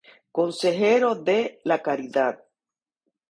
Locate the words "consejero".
0.31-1.13